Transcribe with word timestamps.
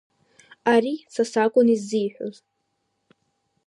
Ари 0.73 0.95
са 1.13 1.23
сакәын 1.31 1.67
иззиҳәоз. 1.73 2.35